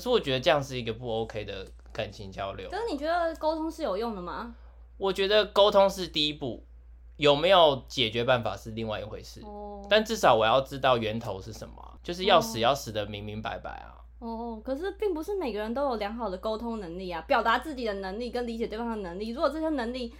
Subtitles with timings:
[0.00, 2.76] 可是我觉得这样是一个不 OK 的感情交流可。
[2.78, 4.54] 是你觉得沟通是有用的吗？
[4.96, 6.64] 我觉得沟通是第一步，
[7.18, 9.42] 有没有解决办法是另外一回事。
[9.44, 14.00] 哦但至少我要知道源头是什么啊、就是要死哦要死的明明白白啊。
[14.20, 19.28] 哦，可是并不是每个人都有良好的沟通能力啊，表达自己的能力跟理解对方的能力。
[19.28, 20.14] 如果这些能力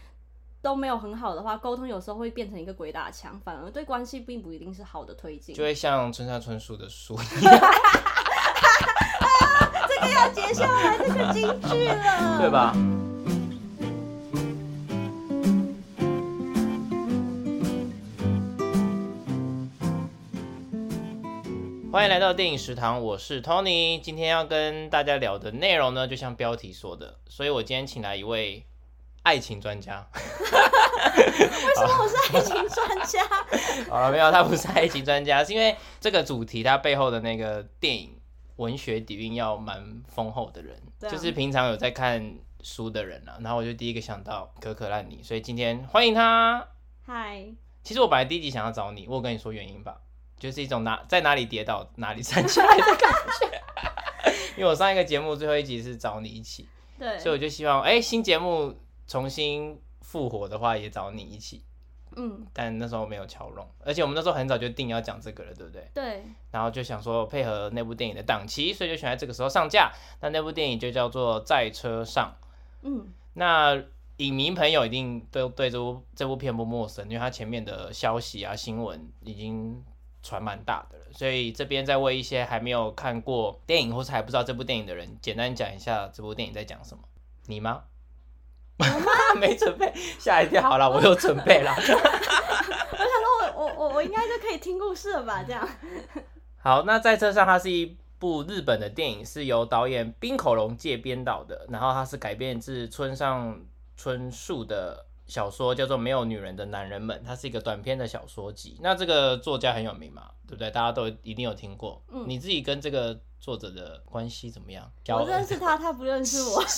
[0.60, 5.54] 都没有很好的话，沟通有时候会变成一个鬼打墙，反而对关系并不一定是好的推进。
[5.54, 7.56] 就会像村上春树的书，这 个
[10.10, 12.50] 要接下来这个京剧了，对？
[12.50, 12.74] 吧？
[21.92, 24.00] 欢迎来到电影食堂，我是 Tony。
[24.00, 28.64] 今天要跟大家聊的内容呢，就像标题说的，所以我今天请来一位
[29.22, 30.06] 爱情专家。
[30.14, 33.24] 为什么我是爱情专家？
[33.90, 38.12] 好了，没有，他不是爱情专家，是因为这个主题它背后的那个电影
[38.60, 43.38] 文学底蕴要蛮丰厚的人，就是平常有在看书的人啊。
[43.40, 46.68] 然后我就第一个想到可可烂泥，所以今天欢迎他。
[47.06, 47.46] 嗨，
[47.82, 49.98] 其实我本来第一集想要找你，我跟你说原因吧，
[50.38, 53.62] 就是一种哪在哪里跌倒哪里站起来的感觉。
[54.58, 61.64] 因为我上一个节目最后一集是找你一起，对，所以我就希望，哎、新节目重新复活的话，也找你一起。
[62.16, 65.88] 嗯，但那时候没有敲拢，而且我们那时候很早就定要讲这个了，对不对？
[65.94, 69.92] 对，然后就想说配合那部电影的档期，所以就选在这个时候上架。
[70.20, 72.34] 那那部电影就叫做《在车上》。
[72.82, 73.80] 嗯，那
[74.16, 79.82] 影迷朋友一定都对这部这部片不陌生，因为它前面的消息啊、新闻已经
[80.22, 81.04] 传蛮大的了。
[81.12, 87.04] 所以这边在为一些还没有看过电影或是还不知道这部电影的人，简单讲一下这部电影在讲什么。
[87.46, 87.84] 你吗？
[89.38, 90.62] 没准备，吓一跳。
[90.62, 91.72] 好了，我有准备了。
[91.72, 95.42] 我想说我我我我应该就可以听故事了吧？
[95.42, 95.68] 这样，
[96.62, 103.60] 好，那在车上，它是一部日本的电影，是由导演滨口龙介编导的，然后它是改编自村上
[103.96, 108.78] 春树的小说，叫做《没有女人的男人们》，它是一个短篇的小说集。
[108.82, 110.70] 那这个作家很有名嘛，对不对？
[110.70, 112.02] 大家都一定有听过。
[112.12, 114.90] 嗯你自己跟这个作者的关系怎么样？
[115.08, 116.62] 我认识他，他不认识我。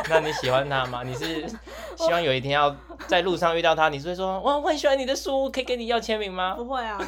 [0.08, 1.02] 那你喜欢他吗？
[1.02, 1.46] 你是
[1.96, 2.74] 希望有一天要
[3.06, 6.54] 在路上遇到他，你是会说哇，我很喜欢你的书，可以跟你要签名吗？
[6.54, 6.98] 不会啊，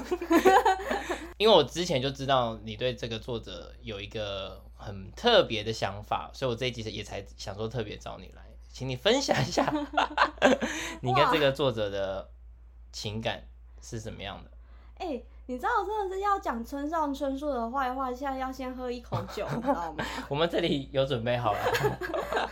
[1.39, 9.73] 因为我之前就知道你对这个作者有一个很特别的想法，所以我这一集也才想说特别找你来，请你分享一下
[11.01, 12.29] 你跟这个作者的
[12.93, 13.43] 情感
[13.81, 14.51] 是什么样的。
[14.99, 15.21] 哎、
[15.53, 20.03] 你知道我真的是要讲村上春树的坏话，现在要先喝一口酒，你知道吗？
[20.31, 21.59] 我们这里有准备好了，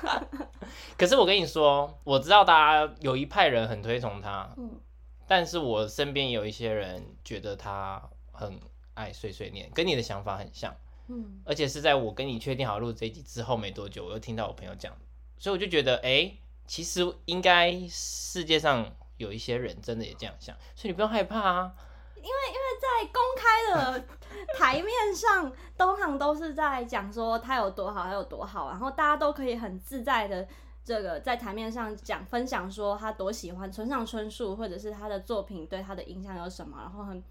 [0.98, 4.78] 可是我跟你说，我知道大家有一派人很推崇他，嗯，
[5.26, 8.02] 但是我身边有一些人觉得他
[8.32, 8.60] 很
[8.92, 10.76] 爱碎碎念，跟你的想法很像。
[11.08, 14.94] 嗯，而且是在我跟你确定好录这一集之后没多久，我又听到我朋友讲，
[15.38, 16.34] 所以我就觉得，哎、
[16.66, 21.72] 其实应该世界上有一些人真的也这样想，所以你不用害怕啊。
[22.22, 24.04] 因为因为在公开的
[24.56, 30.46] 台面上，东航都是在讲说他有多好，他有多好，然后大家都可以很自在的
[30.84, 37.22] 这个在台面上讲分享说他多喜欢村上春树，或者是他的作品对他的影响有什么，然后很。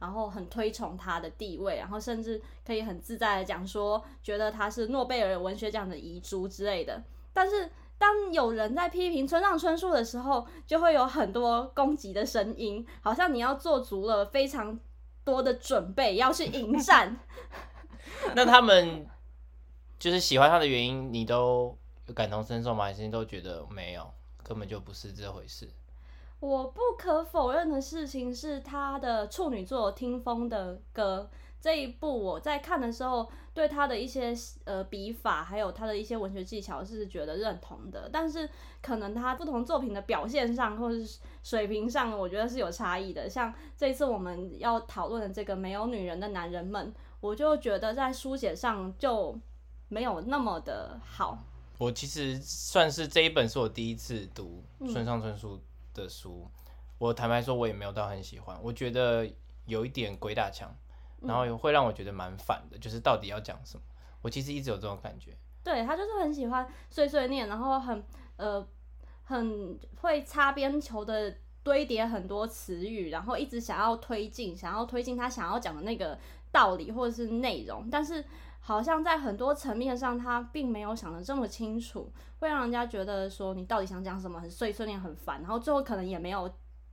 [0.00, 7.02] 然后很推崇他的地位，然后甚至可以很自在的讲说，觉得他是诺贝尔文学奖的遗珠之类的。
[7.32, 14.78] 但是当有人在批评村上春树的时候，就会有很多攻击的声音，好像你要做足了非常
[15.24, 17.18] 多的准备要去迎战。
[18.34, 19.06] 那他们
[19.98, 21.76] 就是喜欢他的原因，你都
[22.06, 22.84] 有感同身受吗？
[22.84, 24.08] 还是你都觉得没有，
[24.42, 25.68] 根本就不是这回事？
[26.40, 31.28] 我不可否认的事情是，他的处女座《听风的歌》
[31.60, 34.32] 这一部，我在看的时候，对他的一些
[34.64, 38.08] 呃笔法，还有他的一些文学技巧是觉得认同的。
[38.12, 38.48] 但是
[38.80, 43.28] 可能他不同作品的表现上，或者是水平上，我觉得是有差异的。
[43.28, 49.36] 像这一次我们要讨论的这个没有女人的男人们，我就觉得在书写上就
[49.88, 51.38] 没有那么的好。
[51.78, 55.60] 我其实算是这一本是我第一次读嗯村上春树
[55.94, 56.48] 的书，
[56.98, 59.28] 我坦白说，我也没有到很喜欢，我觉得
[59.66, 60.74] 有一点鬼打墙，
[61.22, 63.82] 然后也会让我觉得蛮烦的，就是到底要讲什么。
[64.22, 68.02] 我其实一直有这种感觉，对他就是很喜欢碎碎念，然后很
[68.36, 68.66] 呃
[69.24, 76.18] 很会擦边球的堆叠很多词语，然后一直想要推进，想要推进他想要讲的那个
[76.50, 78.24] 道理或者是内容，但是
[78.60, 82.10] 好像在很多层面上他并没有想的这么清楚，
[82.40, 86.50] 会让人家觉得说你到底想讲什么，很碎碎念很烦，然后最后可能也没有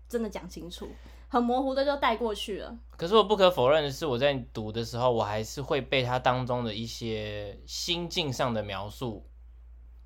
[0.08, 0.88] 真的讲清楚。
[1.36, 2.78] 很模糊的就带过去了。
[2.96, 9.22] 可是我不可否认的是，我在读的时候，我还是会被他当中的一些心境上的描述，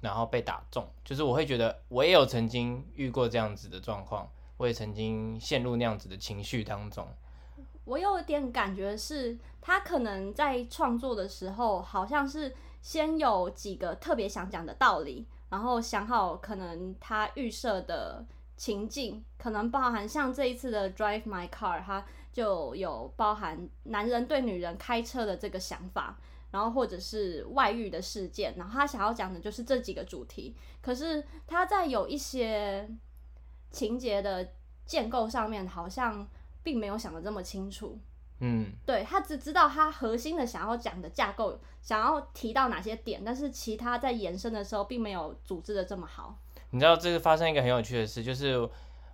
[0.02, 0.92] 然后被打中。
[1.06, 4.28] 就是我会觉得，我也有曾经遇过这样子的状况，
[4.58, 7.08] 我也曾经陷入那样子的情绪当中。
[7.86, 18.26] 我有点感觉是，他可能在创作的时候，好像是先有几个特别想讲的道理，然后想好可能他预设的
[18.60, 26.20] 情境，可能包含像这一次的 Drive My Car，它就有包含男人对女人开车的这个想法，
[26.52, 30.56] 然后或者是外遇的事件，然后他想要讲的就是这几个主题。
[30.82, 32.90] 可是他在有一些
[33.72, 34.52] 情节的
[34.86, 36.28] 建构上面，好像。
[36.62, 37.98] 并没有想的这么清楚，
[38.42, 46.38] 嗯，对他只知道他核心的想要讲的架构，想要提到哪些点，但是其他在延伸的时候，并没有组织的这么好。
[46.72, 48.70] 你知道这个发生一个很有趣的事，就是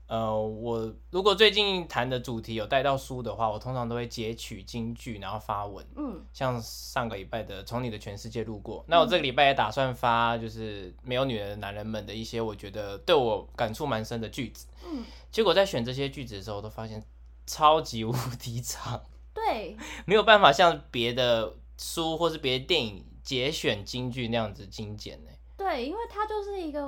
[0.07, 5.86] 呃，我如果最近谈的主题有带到书的话，我通常都会截取金句，然后发文。
[5.96, 14.68] 嗯，像上个礼拜的《从你的全世界路过》，那我这个礼拜也打算发，就是没有女人的男人们的一些我觉得对我感触蛮深的句子。
[14.86, 17.04] 嗯，结果在选这些句子的时候，我都发现。
[17.48, 19.00] 超级无敌长，
[19.31, 25.30] 对， 没有办法像别的书或是别的电影节选京剧那样子精简呢。
[25.56, 26.81] 对，因为它就是一个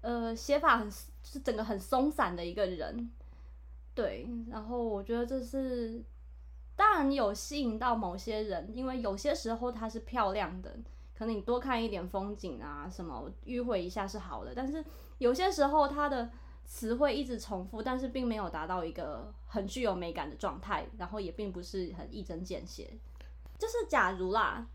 [0.00, 0.90] 呃写法很
[1.22, 3.10] 是整个很松散的一个人，
[3.94, 6.02] 对，然后我觉得这是
[6.76, 10.76] 当然有吸引到某些人，因为有些时候它是漂亮的，
[11.16, 14.84] 可能你多看一点风景啊什么迂回一下是好的，但是
[15.18, 16.30] 有些时候它的。
[16.70, 22.92] 词汇一直重复，但是并没有达到一个很具有美感的状态，然后也并不是很一针见血。
[23.58, 24.66] 就是假如啦，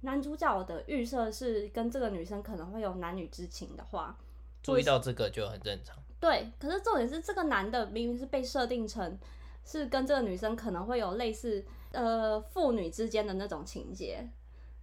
[0.00, 4.18] 男主角的预设是跟这个女生可能会有男女之情的话，
[4.66, 5.96] 注意到这个就很正常。
[6.18, 9.18] 对，可是重点是这个男的明明是被设定成
[9.64, 14.28] 是跟这个女生可能会有类似呃父女之间的那种情节。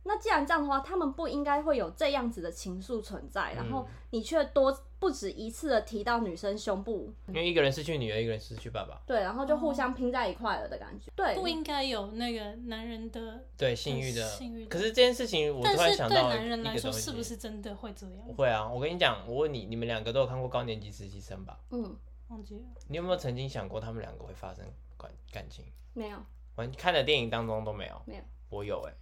[0.06, 14.66] 那既然这样的话，他们不应该会有这样子的情愫存在，然后你却多不止一次的提到女生胸部，因为一个人失去女儿，一个人失去爸爸，对，然后就互相拼在一块了的感觉，对，不应该有那个男人的对性欲的性欲。
[14.66, 18.36] 可是这件事情，我突然想到，对男人来说是不是真的会这样？
[18.36, 21.58] 会啊，我跟你讲，我问你，你们两个都有看过高年级实习生吧？
[21.72, 21.96] 嗯，
[22.28, 22.64] 忘记了。
[22.90, 24.66] 你有没有曾经想过他们两个会发生
[24.98, 25.66] 感感情？
[25.94, 26.18] 没有，
[26.56, 28.94] 完看的电影当中都没有，没有，我有哎。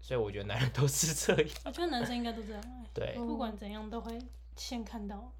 [0.00, 1.50] 所以我觉得男人都是这样。
[1.64, 2.62] 我觉得男生应该都这样。
[2.94, 4.18] 对，不管怎样都会
[4.56, 5.32] 先看到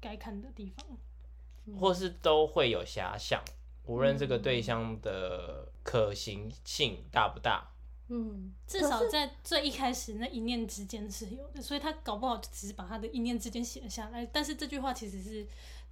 [0.00, 3.40] 该看的地方，或是都会有遐想，
[3.84, 7.70] 无论这个对象的可行性大不大。
[8.08, 15.46] 嗯，至少在最一开始那一念之间是有的，所以他搞不好只是把他的一念之间写下来，但是这句话其实是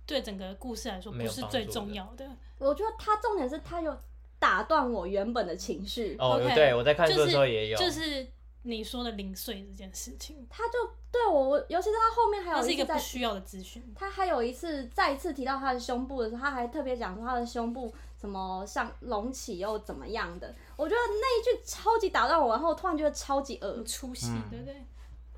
[0.07, 2.29] 对整个故事来说不是最重要的。
[2.59, 3.97] 我觉得他重点是他有。
[4.45, 6.15] 打断我原本的情绪。
[6.19, 8.27] 哦，对，我在看书的时候也有，就是
[8.61, 10.47] 你说的零碎这件事情。
[10.51, 10.75] 他就
[11.11, 13.83] 对我，尤其是他后面还有是一个不需要的资讯。
[13.97, 20.55] 他还有一次再一次提到他的胸部的时候，他还特别讲说他的胸部什么像隆起又怎么样的。
[20.77, 24.75] 我觉得那一句超级打断我，然后突然觉得超级恶出戏，对不对？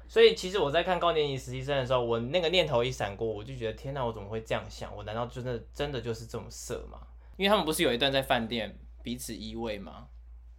[0.08, 4.94] 所以其实我在看高年级实习生的时候，我那个念头一闪过，我就觉得天哪，我怎么会这样想？
[4.96, 6.98] 我难道真的真的就是这么色吗？
[7.36, 8.76] 因为他们不是有一段在饭店。
[9.06, 10.08] 彼此依偎吗？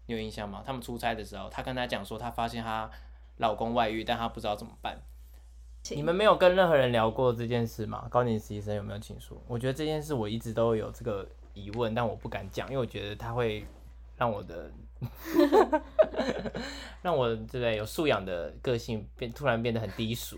[0.05, 0.63] 你有印象吗？
[0.65, 2.89] 他们出差的时候，她跟他讲说，她发现她
[3.39, 4.97] 老公外遇，但她不知道怎么办。
[5.89, 8.07] 你们没有跟任何人聊过这件事吗？
[8.09, 9.37] 高年实习生有没有请说？
[9.49, 13.65] 我觉得这件事我一直都有这个疑问，但我不敢讲，因为我觉得他会
[14.15, 14.71] 让我的。
[17.01, 20.37] 让我这个有素养的个性变突然变得很低俗，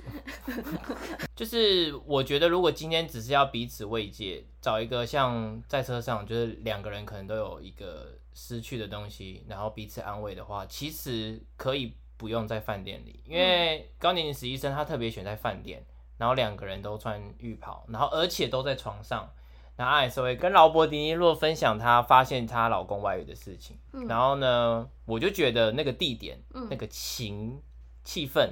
[1.36, 15.84] 就是我觉得如果今天只是要彼此慰藉，找一个像在车上，就是两个人可能都有一个失去的东西，然后彼此安慰的话，其实可以不用在饭店里，因为高年级实习生他特别选在饭店，
[16.18, 19.30] 然后两个人都穿浴袍，然后而且都在床上。
[19.80, 23.78] 那阿艾斯会跟劳勃迪尼洛分享她发现她老公外遇的事情，
[24.10, 26.38] 然后呢，我就觉得那个地点、
[26.70, 27.62] 那个情
[28.04, 28.50] 气氛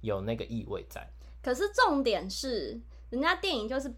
[0.00, 1.06] 有那个意味在。
[1.42, 2.80] 可是重点是，
[3.10, 3.94] 人家电影就是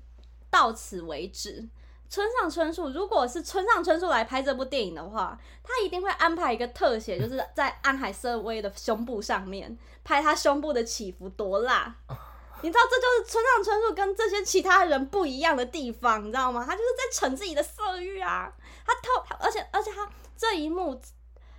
[0.50, 1.68] 到此为止。
[2.08, 11.94] 村上春树如果是村上春树来拍这部电影的话，他一定会安排一个特写，就是在安海瑟薇的胸部上面拍他胸部的起伏多辣。
[12.62, 16.64] 你知道这就是村上春树跟这些其他人不一样的地方，你知道吗？
[16.66, 18.52] 他就是在逞自己的色欲啊！
[18.84, 21.00] 他透，而且而且他这一幕，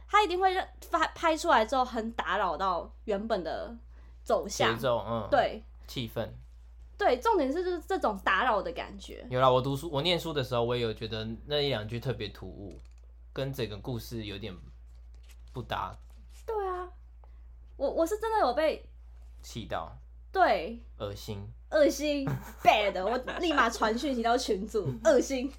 [0.07, 3.75] 他一定会让发拍出来之后很打扰到原本的
[4.23, 6.27] 走向，节奏，嗯，对，气氛。
[6.97, 9.25] 对，重点是就是这种打扰的感觉。
[9.29, 12.79] 有啦，我读书我念书的时候，我也有觉得那一两句特别突兀，
[13.31, 14.51] 跟整个故事有点
[15.53, 15.95] 不搭，
[16.43, 16.89] 对啊，
[17.75, 18.83] 我我是真的有被
[19.43, 19.95] 气到
[20.31, 21.47] 对恶心。
[21.69, 22.25] 恶心
[22.63, 25.51] bad，我立马传讯息到群组， 恶心。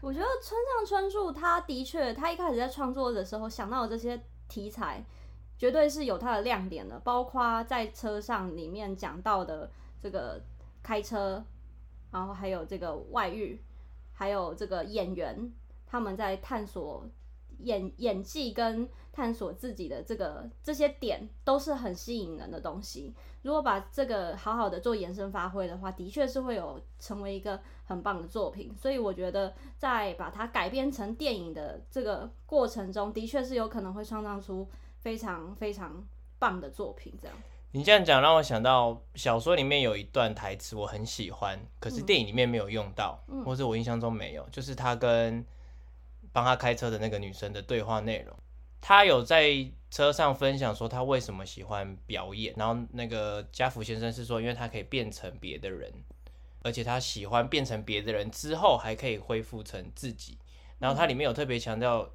[0.00, 4.18] 我觉得村上春树他的确，他一开始在创作的时候想到的这些
[4.48, 5.04] 题材，
[5.58, 9.70] 绝对是有他的亮点的，包括在车上里面讲到的
[10.02, 10.40] 这个
[10.82, 11.44] 开车，
[12.10, 13.62] 然后还有这个外遇，
[14.12, 15.52] 还有这个演员
[15.86, 17.06] 他们在探索
[17.64, 23.14] 演演技跟探索自己的这个这些点，都是很吸引人的东西。
[23.42, 28.74] 如果把这个好好的做延伸发挥的话，的确是会有成为一个很棒的作品。
[28.74, 34.66] 所以我觉得在把它改编成电影的这个过程中，的确是有可能会创造出
[34.98, 36.02] 非常非常
[36.38, 37.12] 棒的作品。
[37.20, 37.36] 这样，
[37.72, 45.44] 你这样讲让我想到小说里面有一段台词我很喜欢，可是电影里面没有用到，或者我印象中没有，就是他跟
[46.34, 48.36] 帮他开车的那个女生的对话内容。
[48.80, 55.90] 他有在车上分享说他为什么喜欢表演，然后那个家福先生是说，因为他可以变成别的人，
[56.62, 60.36] 而且他喜欢变成别的人之后还可以恢复成自己。
[60.80, 62.10] 然后他里面有特别强调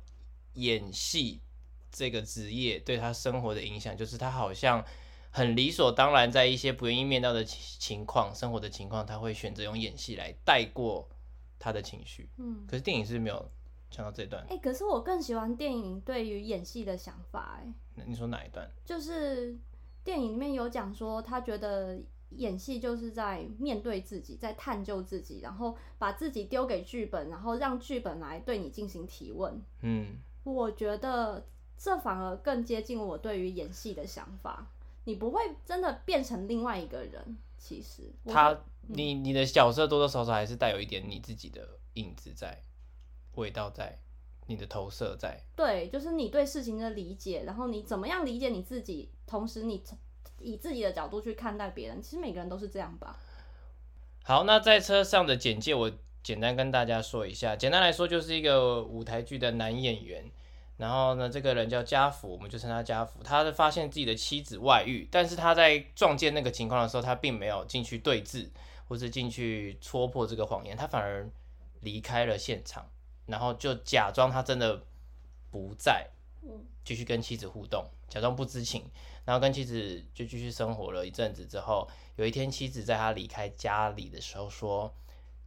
[0.53, 1.41] 演戏
[1.89, 4.85] 这个职业对他生活的影响，就是他好像
[5.31, 11.09] 很理所当然，在一些不愿意面对的情况、生活的情况，他会选择用演戏来带过
[11.57, 12.29] 他的情绪。
[12.37, 13.49] 嗯，可是电影是没有。
[13.89, 18.69] 讲到这段，哎，可是我更喜欢电影对于演戏的想法，哎，你说哪一段？
[18.85, 19.57] 就是
[20.03, 29.61] 电影里面有讲说，他觉得演戏就是在面对自己，在探究自己，然后把自己丢给剧本，然后让剧本来对你进行提问。
[29.81, 31.45] 嗯，我觉得
[31.77, 34.67] 这反而更接近我对于演戏的想法。
[35.05, 38.55] 你不会真的变成另外一个人，其实他，
[38.87, 42.61] 你你的角色多多少少还是带有一点你自己的影子在。
[43.39, 43.97] 味道在，
[44.47, 49.81] 你的投射在，对，就是你对事情的理解，然后你怎么样理解你自己，同时你
[50.39, 53.17] 以自己的角度去看待别人，其实每个人都是这样吧。
[54.23, 55.91] 好，那在车上的简介我
[56.21, 60.29] 简单跟大家说一下，简单来说就是一个舞台剧的男演员，
[60.77, 68.49] 然后呢，这个人叫家福，我们就称他家福，他发现自己的妻子外遇，但是他在撞见那个情况的时候，他并没有进去对峙，
[68.87, 71.29] 或是进去戳破这个谎言，他反而
[71.81, 72.89] 离开了现场。
[73.29, 74.83] 然后就假装他真的
[75.51, 76.07] 不在，
[76.83, 78.83] 继续跟妻子互动，假装不知情，
[79.25, 84.93] 然后跟妻子就继续生活了一阵子之后，有一天妻子在他离开家里的时候说：“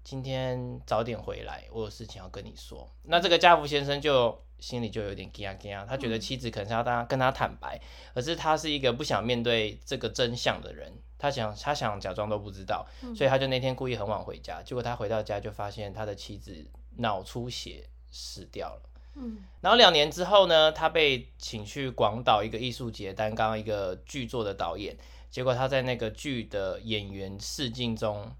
[0.05, 7.81] 今天早点回来，我有事情要跟你说。”那这个家福先生就心里就有点惊啊惊啊，他觉得妻子可能是要他跟他坦白，
[8.15, 12.87] 可是他是一个不想面对这个真相的人，他想他想假装都不知道，
[13.17, 16.67] 所以他就那天故意很晚回家，结果他回到家就发现他的妻子。
[16.97, 18.83] 脑出血死掉了，
[19.15, 24.97] 嗯，然后两年之后呢，他被请去广岛一个艺术节担纲一个剧作的导演，
[25.31, 28.31] 结果他在那个剧的演员试镜中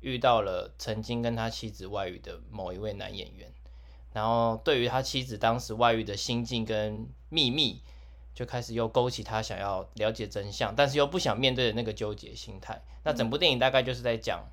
[0.00, 3.52] 遇到了曾经跟他妻子外遇的某一位男演员，
[4.12, 7.82] 然后对于他妻子当时外遇的心境跟秘密，
[8.34, 12.82] 就开始又勾起他想要了解真相，但是又不想面对的那个纠结心态。
[13.04, 14.44] 那整部电影大概就是在讲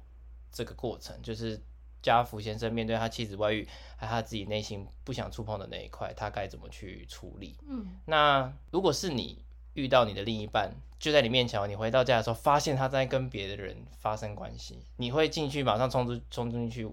[0.51, 1.59] 这个过程，就是。
[2.01, 7.57] 家福先生面对他妻子外遇，还有他自己内心不想触碰的那一块，他该怎么去处理？
[7.67, 16.83] 嗯，那如果是你遇到你的另一半就在你面前，你回到家的时候发现他在跟别的人发生关系，你会进去马上冲出冲进去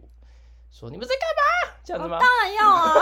[0.70, 1.76] 说你们在干嘛？
[1.84, 2.18] 这样子吗？
[2.18, 2.94] 当然要啊！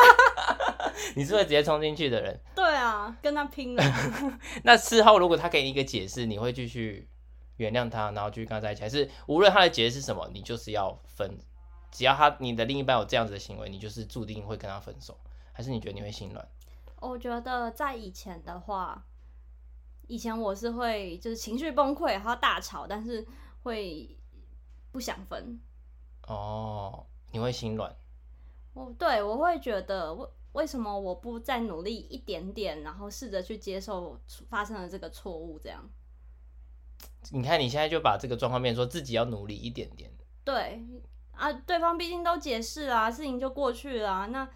[1.17, 2.39] 你是会直接冲进去的人？
[2.55, 3.83] 对啊，跟他拼了。
[4.63, 7.09] 那事后如果他给你一个解释，你会继续
[7.57, 11.39] 原谅他，然后继续跟他在一起，还是无论他的解释是什么，你就是要分？
[11.95, 15.17] 只要他你的另一半有这样子的行为，你就是注定会跟他分手，
[15.53, 16.49] 还是你觉得你会心软？
[17.01, 19.07] 我觉得在以前的话，
[20.09, 23.25] 以前我是会就是情绪崩溃，然后大吵，但是
[23.63, 24.19] 会
[24.91, 25.61] 不想分。
[26.27, 27.95] 哦，你会心软？
[28.73, 35.61] 我对我会觉得为为什么我不再努力一点点，然后试着去接受发生了这个错误？
[35.61, 35.89] 这样，
[37.31, 40.11] 你看你现在就把这个状况变说自己要努力一点点。
[40.43, 40.83] 对。
[41.37, 44.27] 啊，对方毕竟都解释了，事情就过去了。
[44.29, 44.49] 那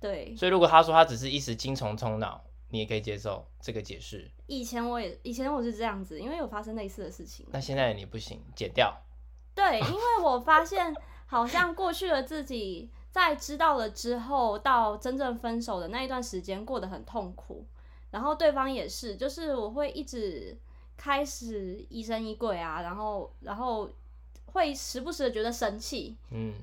[0.00, 4.30] 对，所以如果他说他只是一时精虫冲脑，你也可以接受这个解释。
[4.46, 7.46] 以前我也以前我是这样子，因为有发生类似的事情。
[7.50, 8.94] 那现在你不行，剪掉。
[9.54, 10.94] 对，因为我发现
[11.26, 17.66] 好像过去的自己在知道了之后，到真正分手的那一段时间过得很痛苦，
[18.10, 20.58] 然后对方也是，就是我会一直
[20.96, 23.90] 开始疑神疑鬼啊，然后然后。
[24.54, 26.54] 会时不时的觉得生气，嗯，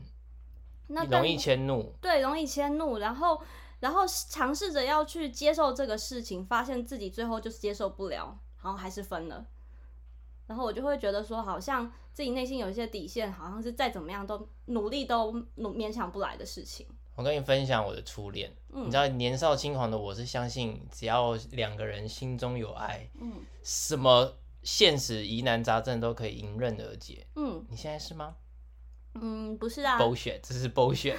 [0.87, 3.39] 那容易迁怒，对容易迁怒，然后
[3.79, 9.45] 然后尝试着要去接受这个事情，发现自己最后就是接受不了，然后还是分了。
[10.47, 16.85] 然后我就会觉得说，好像自己内心有一些底线，好像是再怎么样都努力都努勉强不来的事情。
[17.15, 23.33] 我跟你分享我的初恋，嗯你知道年少轻狂的我是相信，只要两个人心中有爱，嗯
[23.63, 27.25] 什么现实疑难杂症都可以迎刃而解。
[27.35, 28.35] 嗯你现在是吗
[29.15, 31.17] 嗯，不是啊，？bullshit，这是 bullshit，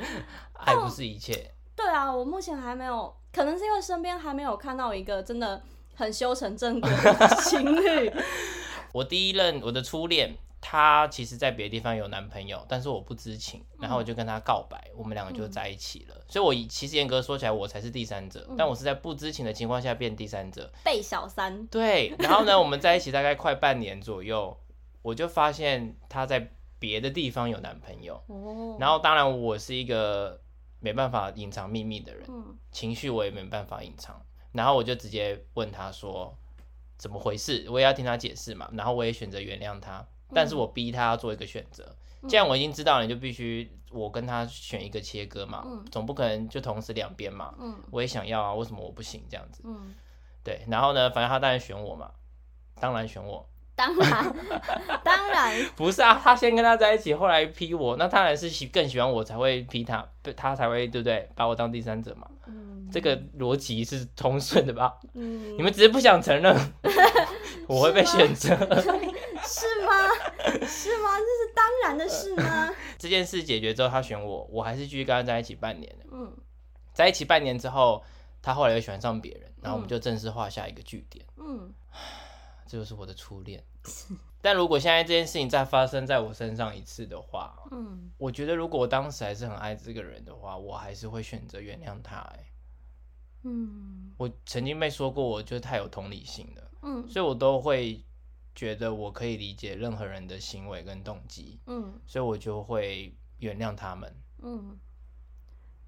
[0.54, 1.52] 爱不是一切。
[1.76, 5.62] 对啊，我目前还没有，可能是因为身边还没有看到一个真的
[5.94, 8.10] 很修成正果的情侣。
[8.92, 10.36] 我第一任我的初恋，
[10.66, 16.24] 她其实在别的地方有男朋友，但是我不知情，然后我就跟她告白，我们两个就在一起了。
[16.26, 20.72] 所以，我其实严格说起来，我才是第三者，但我是在不知情的情况下变第三者。
[20.82, 24.58] 被小三，对，然后呢，我们在一起大概快半年左右，
[25.02, 28.14] 我就发现她在别的地方有男朋友。
[28.28, 30.40] 哦，然后，当然我是一个
[30.80, 34.18] 没办法隐藏秘密的人，嗯情绪我也没办法隐藏。
[34.52, 36.34] 然后我就直接问他说
[36.96, 38.70] 怎么回事，我也要听他解释嘛。
[38.72, 41.84] 然后我也选择原谅他，但是我逼他要做一个选择。
[42.26, 47.54] 既然我已经知道了，你就必须我跟他选一个切割嘛，嗯总不可能就同时两边嘛。
[47.60, 49.62] 嗯我也想要啊，为什么我不行这样子？
[49.66, 49.94] 嗯，
[50.42, 52.10] 对，然后呢，反正他当然选我嘛，
[52.80, 53.46] 当然选我。
[53.76, 54.34] 当 然
[55.02, 61.28] 当然， 不是啊，他先跟他在一起，后来批我，那当然是喜更喜欢我才会批他，他才会对不对？
[61.34, 64.94] 把我当第三者嘛，嗯这个逻辑是通顺的吧？
[65.14, 66.56] 嗯你，们只是不想承认
[67.66, 68.56] 我会被选择。
[70.66, 71.10] 是吗？
[71.18, 72.70] 这是当然的事吗？
[72.98, 75.96] 这件事解决之后，他选我，我还是继续跟他在一起半年。
[76.10, 76.32] 嗯
[76.92, 78.04] 在一起半年之后，
[78.40, 81.26] 他后来又喜欢上别人，然后我们就正式画下一个句点。
[81.38, 81.72] 嗯
[82.66, 83.62] 这就是我的初恋。
[84.40, 92.46] 但如果现在这件事情再发生在我身上一次的话，嗯我觉得如果我当时还是很爱这个人的话，我还是会选择原谅他、欸。
[93.42, 98.02] 嗯我曾经被说过，我就太有同理心了，嗯所以我都会
[98.54, 101.98] 觉得我可以理解任何人的行为跟动机，嗯。
[102.06, 104.14] 所以我就会原谅他们。
[104.42, 104.78] 嗯，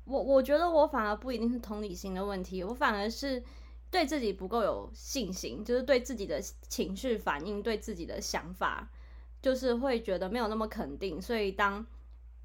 [0.04, 3.42] 我我觉得我反而不一定是同理心的问题，我反而是
[3.90, 8.90] 对自己不够有信心，就是对自己的情绪反应、对自己的想法，
[9.40, 11.86] 就是会觉得没有那么肯定，所以当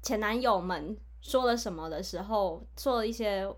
[0.02, 3.48] 前男友们说了什么的时候，说了一些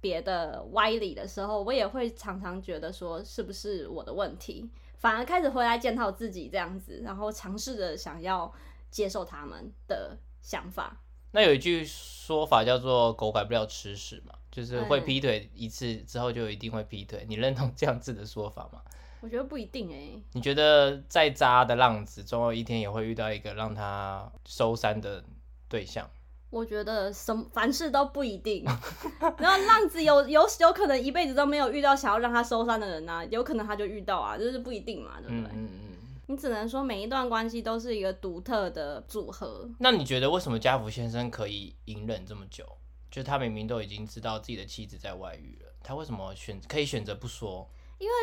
[0.00, 8.52] 别的歪理的时候，我也会常常觉得说是不是我的问题，反而开始回来检讨自己这样子，然后尝试着想要
[8.90, 11.00] 接受他们的想法。
[11.32, 17.24] 那有一句说法叫做“狗改不了吃屎”嘛，就是会嗯劈腿一次之后就一定会劈腿。
[17.28, 18.82] 你认同这样子的说法吗？
[19.22, 25.24] 我觉得不一定哎、你觉得再渣的浪子，总有一天也会遇到一个让他收山的
[25.68, 26.08] 对象？
[26.50, 28.64] 我觉得什么凡事都不一定。
[29.38, 35.50] 然后浪子有有有可能一辈子都没有遇到想要让他收山的人啊，有可能他就遇到啊，就是不一定嘛，对不对？
[35.52, 35.96] 嗯嗯嗯。
[36.26, 39.68] 你只能说每一段关系都是一个独特的组合。
[39.78, 42.64] 那你觉得为什么家福先生可以隐忍这么久？
[43.10, 47.68] 就他明明都已经知道自己的妻子在外遇了，他为什么选可以选择不说？
[47.98, 48.14] 因为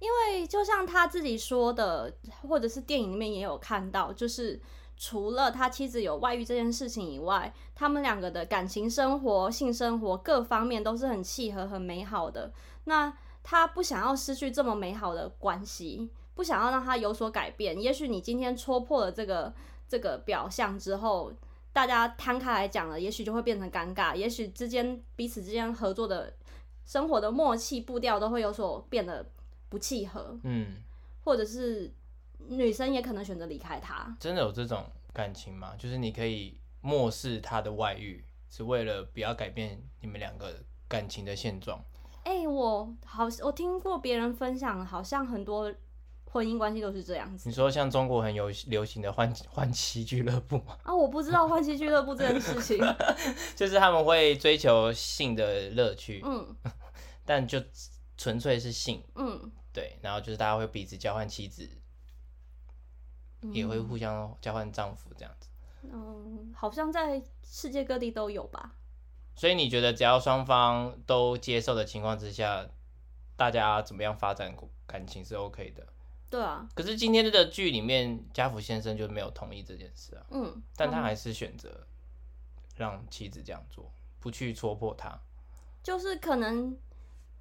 [0.00, 4.60] 因为就像他自己说的，或者是电影里面也有看到，就是
[4.96, 12.52] 除了他妻子有外遇这件事情以外，他们两个的感情生活、性生活各方面都是很契合、很美好的。
[12.84, 17.80] 那他不想要失去这么美好的关系，不想要让他有所改变。
[17.80, 19.52] 也许你今天戳破了这个
[19.88, 21.32] 这个表象之后，
[21.72, 26.32] 大家摊开来讲了，也许就会变成尴尬，也许之间彼此之间合作的
[26.86, 29.26] 生活的默契步调都会有所变得
[29.68, 30.76] 不契合，嗯，
[31.24, 31.92] 或者是
[32.48, 34.16] 女生也可能选择离开他。
[34.20, 35.74] 真的有这种感情吗？
[35.78, 41.82] 就是你可以漠视他的外遇，是为了不要改变你们两个感情的现状？
[42.24, 45.72] 哎、我好，我听过别人分享，好像很多
[46.24, 50.76] 婚姻关系都是这样子你说像中国很有流行的换换妻俱乐部吗？
[50.82, 50.94] 啊。
[50.94, 52.78] 我不知道换妻俱乐部这件事情，
[53.54, 56.56] 就是他们会追求性的乐趣，嗯
[57.26, 57.62] 但就
[58.16, 61.68] 纯粹是性，嗯，对，然后就是大家会彼此交换妻子，
[63.52, 65.48] 也会互相交换丈夫这样子。
[65.82, 68.72] 嗯，好像在世界各地都有吧。
[69.36, 72.66] 所以你觉得只要双方都接受的情况之下，
[73.36, 74.54] 大家怎么样发展
[74.86, 75.86] 感情是 OK 的？
[76.30, 81.86] 对啊，可是今天的剧里面，家福先生就没有同意这件事啊，嗯，但他还是选择
[82.76, 85.20] 让妻子这样做，不去戳破他。
[85.82, 86.76] 就是可能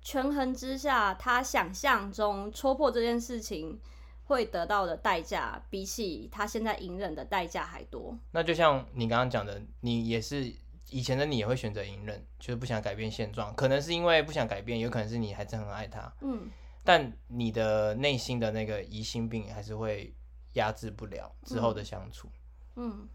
[0.02, 3.80] 权衡之下，他想象中戳破这件事情
[4.26, 8.18] 会得到的代价，比起他现在隐忍的代价还多。
[8.32, 10.54] 那就像你刚刚讲的，你也是
[10.90, 16.50] 以前的你也会选择隐忍，就是不想改变现状，可能是因为不想改变，有可能是你还是很爱他，嗯，
[16.84, 20.16] 但你的内心的那个疑心病还是会
[20.54, 22.30] 压制不了之后的相处。
[22.76, 23.08] 嗯，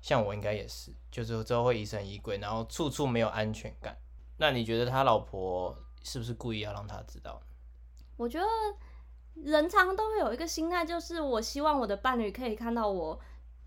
[0.00, 3.96] 像我应该也是，就是之后会疑神疑鬼，然后处处没有安全感。
[4.36, 7.40] 那你觉得他老婆是不是故意要让他知道？
[8.16, 8.46] 我觉得
[9.44, 13.18] 人常都会有一个心态，就是我希望我的伴侣可以看到我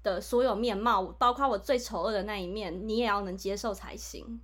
[0.04, 4.40] 的所有面貌，包括我最丑恶的那一面，你也要能接受才行。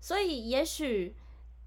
[0.00, 1.16] 所以，也许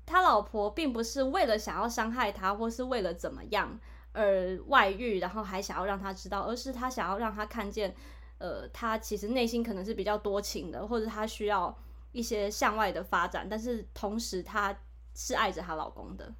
[0.05, 3.79] 他老婆并不是为了想要伤害他，或是为了怎么样
[4.13, 7.93] 而外遇，然后还想要让他知道，而是他想要让他看见，
[8.37, 11.77] 呃，他其实内心可能是比较多情的，或者他需要
[12.11, 14.75] 一些向外的发展，但是同时他
[15.13, 16.33] 是爱着她老公的。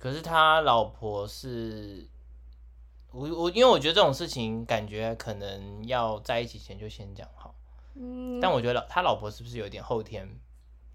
[0.00, 2.08] 可是他老婆是，
[3.12, 7.54] 我我因为我觉得这种事情感觉可能要在一起前就先讲好，
[7.94, 10.26] 嗯，但我觉得他老婆是不是有点后天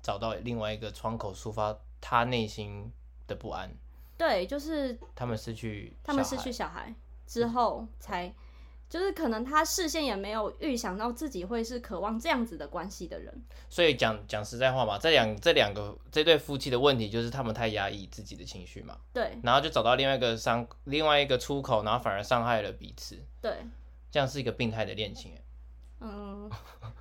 [0.02, 2.92] 找到另外一个窗口抒发他内心
[3.28, 3.72] 的不安？
[4.18, 6.94] 对，就是他们失去，他们失去小孩
[7.28, 8.34] 之后才。
[8.96, 23.52] 就是可能他事先也没有预想到自己会是渴望这样子的关系的人，所以讲讲实在话嘛，这两这两个这对夫妻的问题就是他们太压抑自己的情绪嘛，对，然后就找到另外一个伤另外一个出口，然后反而伤害了彼此，对，
[24.10, 25.38] 这样是一个病态的恋情。
[26.00, 26.50] 嗯，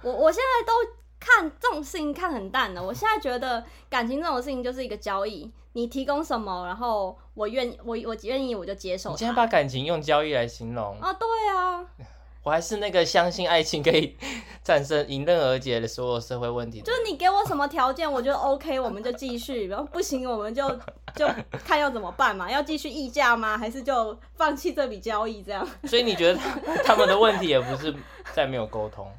[0.02, 1.03] 我我现在都。
[1.24, 9.10] 看这种事情看很淡的，我现在觉得感情这种事情就是一个交易，你提供什么，然后我愿我我愿意我就接受。
[9.10, 11.12] 你今天把感情用交易来形容啊？
[11.14, 11.84] 对啊，
[12.44, 14.16] 我还是那个相信爱情可以
[14.62, 16.82] 战胜迎刃而解的所有社会问题。
[16.82, 20.68] 就是你给我什么条件，我觉得 OK，我们就继续，然后不行我们就
[21.16, 21.26] 就
[21.64, 23.56] 看要怎么办嘛，要继续议价吗？
[23.56, 25.66] 还是就放弃这笔交易这样？
[25.84, 26.38] 所以你觉得
[26.84, 27.94] 他 们的问题也不是
[28.34, 29.10] 在没有沟通？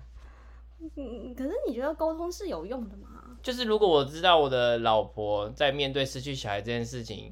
[0.96, 3.38] 嗯，可是你觉得沟通是有用的吗？
[3.44, 7.32] 就是如果我知道我的老婆在面对失去小孩这件事情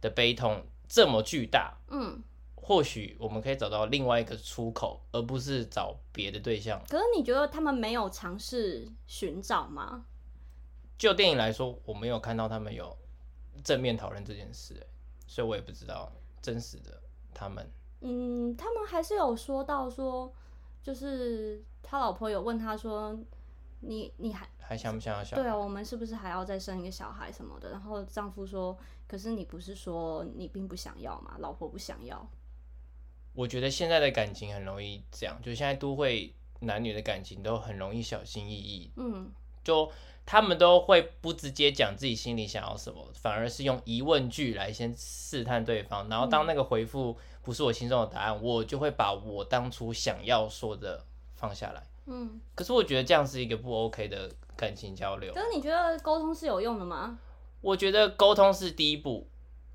[0.00, 2.22] 的悲痛这么巨大，嗯，
[2.54, 6.80] 或许我们可以找到另外一个出口，而不是找别的对象。
[6.88, 10.06] 可是你觉得他们没有尝试寻找吗？
[10.96, 12.96] 就电影来说，我没有看到他们有
[13.62, 14.86] 正面讨论这件事，
[15.26, 16.10] 所以我也不知道
[16.40, 16.98] 真实的
[17.34, 17.70] 他们。
[18.00, 20.32] 嗯，他们还是有说到说，
[20.82, 21.62] 就是。
[21.88, 23.16] 他老婆有问他说
[23.78, 25.42] ：“你你还还想不想要小孩？
[25.42, 31.36] 对啊，我们是不是还要再生一个小孩什么的？”然后丈夫说：“可是你不是说你并不想要吗？
[31.38, 32.28] 老婆不想要。”
[33.32, 38.90] 我觉得现在的感情很容易这样，就现在都会男女的感情都很容易小心翼翼。
[38.96, 39.30] 嗯，
[39.62, 39.92] 就
[40.24, 51.04] 他们都会不直接讲自己心里想要什么，反而是用疑问句来先试探对方，然后当那个回复不是我心中的答案，我就会把我当初想要说的。
[51.36, 55.32] 放下来，嗯，可是我觉得这样是一个不 OK 的感情交流。
[55.32, 57.18] 可是你觉得沟通是有用的吗？
[57.60, 59.28] 我觉得沟通是第一步，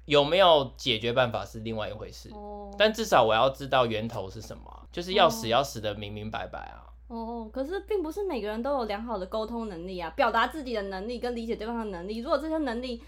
[0.06, 2.30] 有没有解决办法是另外一回事。
[2.34, 6.88] 哦，但至少我要知道源头是什么，就是要死要死的明明白白啊。
[7.08, 13.04] 哦，可是并不是每个人都有良好的沟通能力啊，表达自己的能力跟理解对方的能力，如果这些能力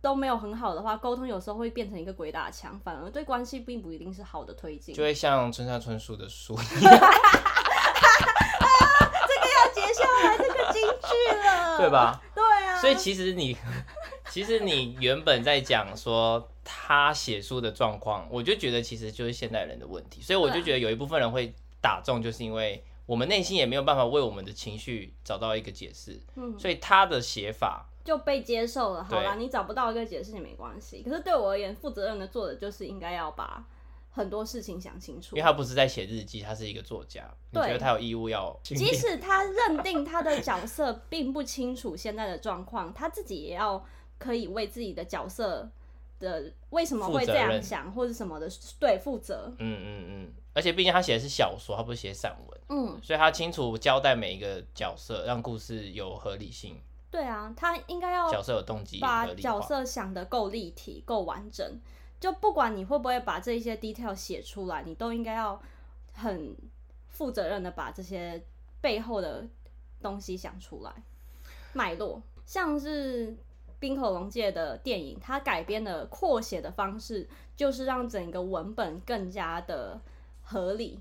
[0.00, 4.94] 都没有很好的话，沟通有时候会变成一个鬼打墙，反而对关系并不一定是好的推进。
[4.94, 6.56] 就会像村上春树的书。
[11.82, 12.22] 对吧？
[12.34, 12.80] 对啊。
[12.80, 13.56] 所以其实你，
[14.30, 20.20] 其实你原本在讲说他写书的状况，我就觉得其实就是现代人的问题。
[20.22, 26.20] 所以我就觉得有一部分人会打中，就是因为我们内心也没有办法为我们的情绪找到一个解释。
[26.36, 26.58] 嗯。
[26.58, 29.04] 所以他的写法就被接受了。
[29.04, 31.02] 好啦，你找不到一个解释也没关系。
[31.02, 33.64] 可是对我而言，负责任的做的就是应该要把。
[34.14, 37.28] 很多事情想清楚，因为他不是在写日记，他是一个作家。
[37.50, 38.54] 你觉得他有义务要？
[38.62, 43.82] 即使他认定他的角色并不清楚现在的状况，他自己也要
[44.18, 45.66] 可以为自己的角色
[46.18, 48.46] 的为什么会这样想或者什么的
[48.78, 49.50] 对负责。
[49.58, 50.32] 嗯嗯嗯。
[50.52, 52.60] 而且毕竟他写的是小说，他不是写散文。
[52.68, 53.00] 嗯。
[53.02, 56.78] 所以他清楚交代每一个角色，让故事有合理性。
[57.10, 61.80] 对啊，他应该要角色有动机，把角色想的够立体、够完整。
[62.22, 65.60] 就不管你会不会把这一些 detail 写出来，你都应该要
[66.12, 66.56] 很
[67.08, 68.40] 负责任的把这些
[68.80, 69.44] 背后的
[70.00, 70.92] 东西想出来，
[71.72, 72.22] 脉络。
[72.46, 73.32] 像是
[73.80, 80.00] 《冰口龙介》的电影，它改编的扩写的方式，就是让整个文本更加的
[80.44, 81.00] 合理。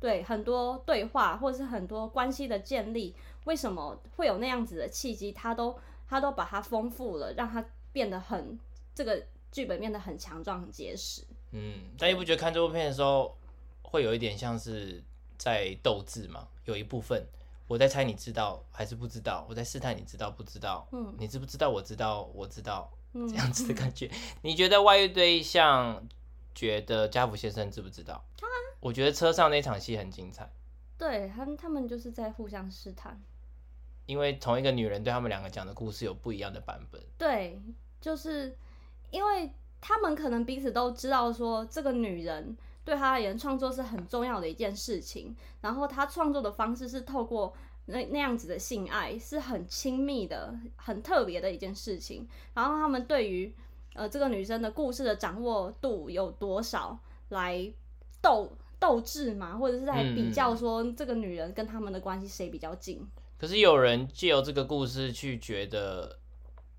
[0.00, 3.14] 对，很多对话或是很多关系的建立，
[3.44, 5.30] 为什么会有那样子的契机？
[5.30, 8.58] 他都他都把它丰富了，让它变得很
[8.94, 9.22] 这个。
[9.52, 11.22] 剧本变得很强壮、很结实。
[11.52, 13.36] 嗯，但你不觉得看这部片的时候，
[13.82, 15.00] 会有一点像是
[15.38, 16.48] 在斗智吗？
[16.64, 17.24] 有一部分
[17.68, 21.70] 我在猜你知道还是不知道，我在试探你知道不知道，嗯你知不知道？
[21.70, 24.10] 我知道，我知道，嗯这样子的感觉。
[24.42, 26.08] 你觉得外遇对象
[26.54, 28.24] 觉得家福先生知不知道？
[28.80, 30.50] 我觉得车上那场戏很精彩，
[30.98, 33.22] 对他们他们就是在互相试探。
[34.06, 37.00] 因为同一个女人对他们两个讲的故事有不一样的版本。
[37.16, 37.62] 对，
[38.00, 38.56] 就是
[39.12, 47.54] 因为他们可能彼此都知道说这个女人对他而言创作是很重要的一件事情，然后他创作的方式是透过
[47.86, 52.26] 那那样子的性爱，是很亲密的、很特别的一件事情。
[52.54, 53.54] 然后他们对于
[53.94, 56.98] 呃这个女生的故事的掌握度有多少
[57.28, 57.72] 来
[58.20, 63.06] 斗斗智嘛，或者是在比较说这个女人跟他们的关系谁比较近。
[63.38, 66.18] 可是有人借由这个故事去觉得，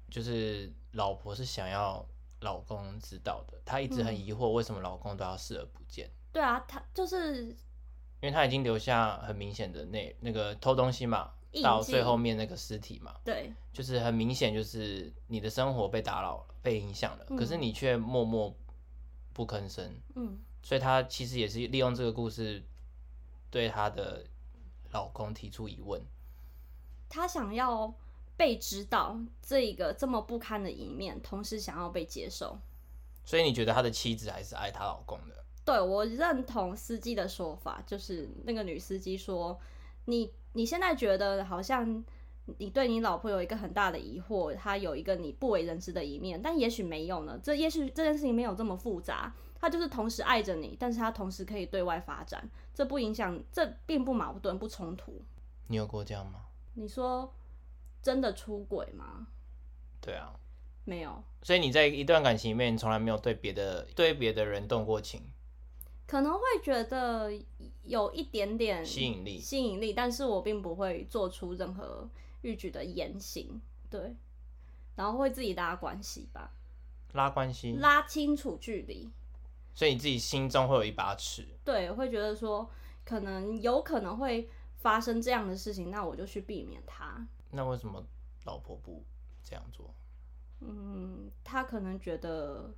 [0.10, 2.06] 就是老婆是想要
[2.44, 4.18] 老公知道的，她一直很嗯。
[4.18, 7.56] 疑惑为什么老公都要视而不见，对啊，她就是因
[8.22, 11.32] 为她已经留下很明显的那那个偷东西嘛，
[11.64, 13.52] 到最后面那个尸体嘛，对。
[13.74, 17.36] 就是很明显就是你的生活被打扰了，被影响了，嗯。
[17.36, 18.56] 可是你却默默
[19.34, 20.40] 不吭声，嗯。
[20.62, 22.64] 所以她其实也是利用这个故事
[23.50, 24.24] 对她的
[24.92, 26.00] 老公提出疑问。
[27.10, 27.94] 她想要
[28.36, 32.58] 被知道这个这么不堪的一面，同时想要被接受。
[33.26, 35.44] 所以你觉得他的妻子还是爱他老公的？
[35.66, 39.58] 对我认同司机的说法，就是那个女司机说，
[40.06, 42.04] 你你现在觉得好像
[42.58, 47.40] 你对你老婆有一个很大的疑惑，她有一个你不为人知的一面，但也许没有呢。
[47.42, 55.22] 这也许这件事情没有这么复杂，她就是同时爱着你，但是她同时可以对外发展，这不影响，这并不矛盾，不冲突。
[55.68, 56.42] 你有过这样吗？
[56.74, 57.34] 你说
[58.04, 59.26] 真的出轨吗？
[60.02, 60.36] 对啊，
[60.84, 65.22] 没有，所以你在一段感情里面，你从来没有对别的对别的人动过情，
[66.06, 67.32] 可能会觉得
[67.84, 69.40] 有一点点吸引力。
[69.40, 72.10] 吸引力，但是我并不会做出任何
[72.42, 74.14] 逾矩的言行，对，
[74.98, 76.52] 然后会自己拉关系吧，
[77.14, 79.10] 拉关系，拉清楚距离，
[79.74, 81.48] 所以你自己心中会有一把尺。
[81.64, 82.70] 对，会觉得说
[83.06, 87.26] 可能有可能会发生这样的事情，那我就去避免它。
[87.54, 88.04] 那为什么
[88.46, 89.04] 老婆不
[89.44, 89.94] 这样做？
[90.60, 92.74] 嗯，他可能觉得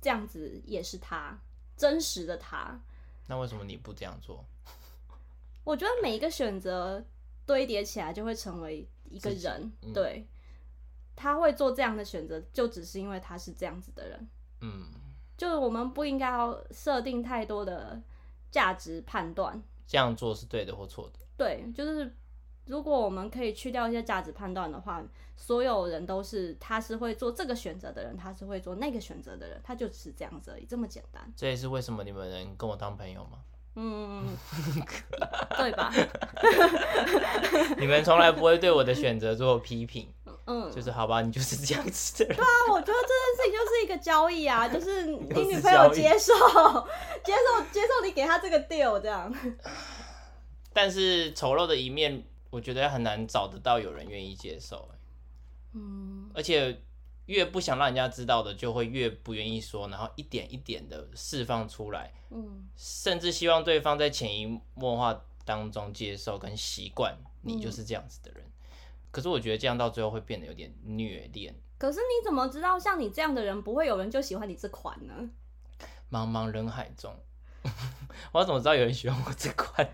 [0.00, 1.38] 这样子也是他
[1.76, 2.80] 真实的他，
[3.26, 4.44] 那为什么你不这样做？
[5.64, 7.04] 我觉得每一个选择
[7.44, 10.26] 堆叠起来就会成为一个人，嗯对，
[11.16, 14.28] 他会做这样的选择，就只是因为他是这样子的人。
[14.60, 14.86] 嗯，
[15.36, 18.00] 就是我们不应该要设定太多的
[18.50, 21.18] 价值判断，这样做是对的或错的？
[21.36, 22.14] 对，就是
[22.70, 25.02] 如果我们可以去掉一些价值判断的话，
[25.36, 31.20] 所有人都是他是会做这个选择的人，他是会做那个选择的人，他就只是这样子而已，这么简单。
[31.36, 33.38] 这也是为什么你们能跟我当朋友吗？
[33.74, 34.36] 嗯，
[35.58, 35.92] 对吧？
[37.78, 40.12] 你们从来不会对我的选择做批评，
[40.46, 42.40] 嗯，就是好吧，你就是这样子的人。
[42.40, 46.34] 啊，我觉得这件事情就是一个交易啊，就是你女朋友接受
[47.24, 49.32] 接受接受你给她这个 deal 这样。
[50.72, 54.98] 但是丑陋的一面，我觉得很难找得到有人愿意接受、欸
[55.72, 56.82] 嗯，而且
[57.26, 68.44] 越不想让人家知道的，就会越不愿意说，然后一点一点的释放出来，嗯甚至希望对方在潜移默化当中接受跟习惯你嗯就是这样子的人。
[69.12, 71.54] 可是我觉得这样到最后会变得有点虐恋。
[71.78, 75.30] 可是你怎么知道像你这样的人不会有人就喜欢你这款呢？
[76.10, 77.16] 茫茫人海中，
[78.32, 79.88] 我怎么知道有人喜欢我这款？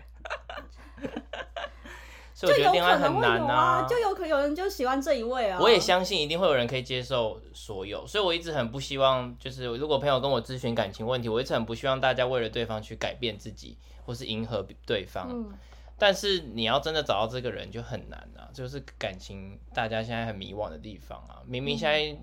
[2.37, 5.57] 所以我觉得就有恋爱很难啊，就有可能有人就喜欢这一位啊。
[5.59, 15.27] 我也相信一定会有人可以接受所有，所以我一直很不希望，就是如果朋友跟我咨询感情问题，我一直很不希望大家为了对方去改变自己，或是迎合对方。
[15.31, 15.51] 嗯，
[15.97, 21.41] 但是你要真的找到这个人就很难啊，就是感情大家现在很迷惘的地方啊。
[21.43, 22.15] 明明现在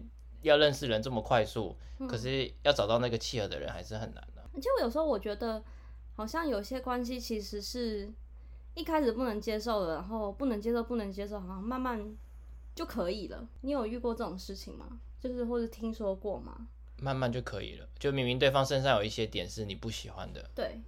[0.42, 5.60] 要认识人这么快速，嗯可是要找到那个契合的人还是很难的、而且我有时候我觉得，
[6.14, 8.12] 好像有些关系其实是
[8.74, 12.16] 一开始不能接受的，然后不能接受，不能接受，好像慢慢
[12.74, 13.48] 就可以了。
[13.60, 14.98] 你有遇过这种事情吗？
[15.20, 16.66] 就是或者听说过吗？
[17.00, 17.88] 慢慢就可以了。
[17.98, 20.80] 就明明对方身上有一些点是你不喜欢的，对。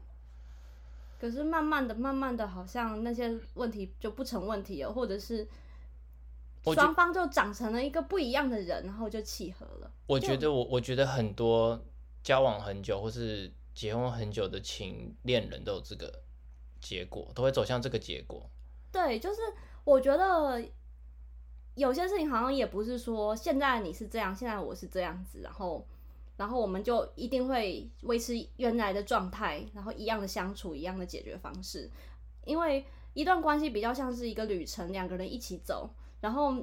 [1.18, 5.46] 可是慢慢的、慢慢的，好像那些问题就不成问题了，或者是
[6.64, 9.90] 双方就长成了一个不一样的人，然后就契合了。
[10.06, 11.82] 我觉得我我觉得很多
[12.22, 16.22] 交往很久或是结婚很久的情恋人都有这个
[16.88, 18.48] 结果，都会走向这个结果。
[18.92, 19.40] 对，就是
[19.84, 20.64] 我觉得
[21.74, 25.84] 有些事情好像也不是说现在你是这样，现在我是这样子，然后
[26.36, 31.90] 然后我们就一定会维持原来的状态，然后一样的相处，一样的解决方式。
[32.44, 36.54] 因为一段关系比较像是一个旅程，两个人一起走，然后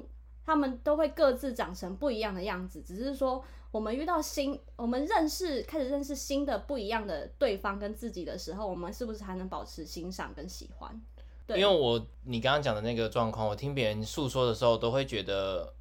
[0.44, 2.82] 他们都会各自长成不一样的样子。
[2.82, 11.00] 只是说，我们遇到新，我们认识开始认识新的不一样的对方跟自己的时候，我们是不是还能保持欣赏跟喜欢？
[11.46, 15.74] 对，因为我你刚刚讲的那个状况，我听别人诉说的时候，都会觉得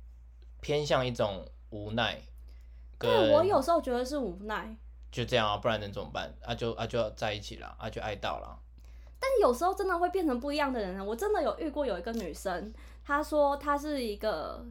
[0.61, 2.21] 偏向一种无奈。
[2.99, 4.75] 对我有时候觉得是无奈，
[5.11, 6.33] 就这样啊，不然能怎么办？
[6.41, 8.59] 啊就啊就要在一起了，啊就爱到了。
[9.19, 11.03] 但有时候真的会变成不一样的人啊！
[11.03, 14.65] 我真的有遇过有一个女生，她说他是一个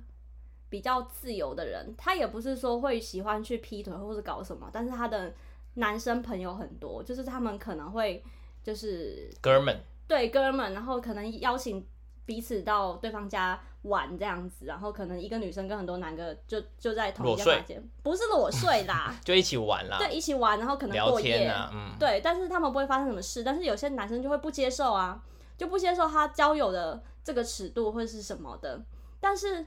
[0.68, 5.32] 比较自由的人，他也不是说会喜欢去劈腿或者搞什么，但是他的
[5.74, 8.24] 男生朋友很多，就是他们可能会
[8.62, 11.86] 就是哥们，对哥们，然后可能邀请
[12.24, 13.60] 彼此到对方家。
[13.82, 25.20] 玩这样子，然后可能一个女生跟很多男的就就在同一个房间，不是裸睡啦， 就一起玩啦，对，一起玩，然后可能过夜，嗯，对，但是他们不会发生什么事，但是有些男生就会不接受啊，
[25.58, 28.82] 就不接受他交友的这个尺度或是什么的，
[29.20, 29.66] 但是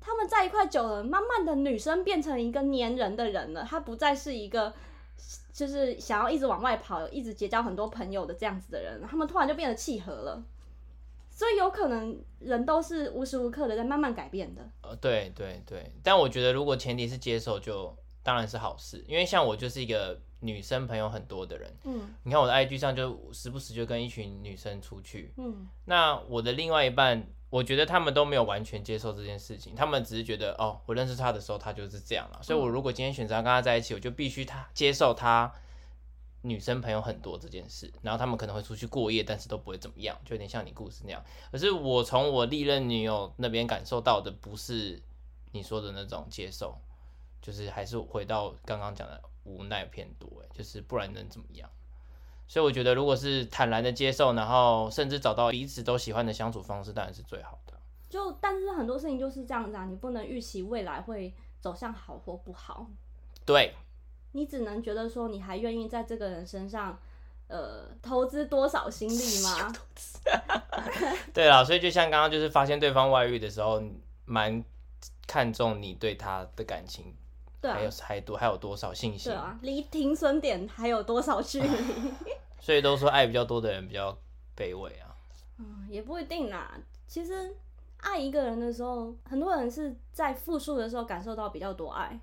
[0.00, 4.72] 他们在一块久了，慢慢的女生变成一个粘人的人了，她不再是一个
[5.52, 10.42] 就是想要一直往外跑，一直结交很多朋友的这样子的人，他们突然就变得契合了。
[11.30, 14.62] 所以有可能人都是无时无刻的在慢慢改变的。
[14.82, 19.04] 呃，对对对，但我觉得如果前提是接受，就当然是好事。
[19.06, 35.52] 因为像我就是一个女生朋友很多的人，嗯，你看我的 IG 上就时不时就跟一群女生出去，嗯，那我的另外一半，我觉得他们都没有完全接受这件事情，他们只是觉得哦，我认识他的时候他就是这样了，所以我如果今天选择跟他在一起，我就必须他接受他。
[36.42, 41.20] 女生朋友很多这件事，然后他们可能会出去过夜，但是都不会怎么样，就有点像你故事那样。
[41.50, 45.02] 可是我从我历任女友那边感受到的，不是
[45.50, 46.78] 你说的那种接受，
[47.42, 51.70] 就是还是回到刚刚讲的无奈偏多，哎，就是不然能怎么样？
[52.48, 57.72] 所以我觉得，如果是坦然的接受，然后甚至找到彼此都喜欢的相处方式，当然是最好的。
[58.08, 62.86] 就但是很多事情就是这样子啊，你不能预期未来会走向好或不好。
[63.44, 63.74] 对。
[64.32, 66.98] 你只能觉得说，你还愿意在这个人身上，
[67.48, 69.72] 呃，投资多少心力吗？
[71.32, 73.82] 对啦，所以就像刚刚就是发现对方外遇的时候，
[74.26, 74.62] 蛮
[75.26, 77.16] 看重你对他的感情，
[77.60, 79.32] 对，还有还多还有多少信心？
[79.32, 81.68] 对啊，离停损点还有多少距离？
[82.60, 84.16] 所以都说爱比较多的人比较
[84.56, 85.16] 卑微啊。
[85.58, 86.78] 嗯，也不一定啦。
[87.06, 87.54] 其实
[87.98, 92.18] 爱一个人的时候，很多人是在复述的时候感受到比较多爱。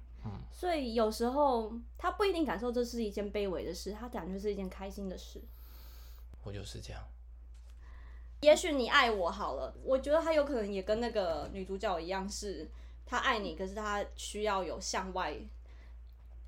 [0.52, 5.42] 所以有时候他不一定感受这是一件卑微的事，他感觉是一件开心的事。
[6.44, 7.04] 我就是这样。
[8.40, 12.70] 也许你爱我好了，我觉得他有可能也跟那个女主角一样，是
[13.06, 15.36] 他爱你，可是他需要有向外、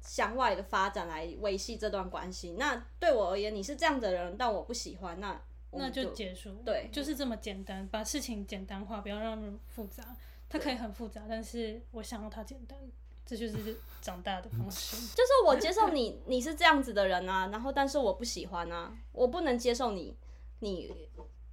[0.02, 2.56] 向外的发展来维系这段关系。
[2.60, 5.42] 那对我而言，你是这样的人，但我不喜欢，那
[5.72, 6.52] 那就结束。
[6.66, 10.16] 对，就是这么简单，把事情简单化，不要让人复杂。
[10.48, 12.78] 他可以很复杂，但是我想要他简单。
[13.28, 20.16] 这就是长大的方式， 就是我接受你，你是这样子的人啊，然后但是我不喜欢啊，我不能接受你，
[20.60, 20.94] 你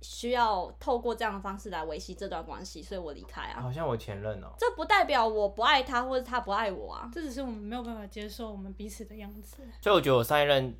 [0.03, 3.61] 需要透过这样的方式来维系这段关系，所以我离开啊。
[3.63, 9.63] 好像我前任哦，这不代表我不爱他或者他不爱我啊，这只是我们没有办法接受我们彼此的样子。
[9.81, 10.77] 所以我觉得我上一任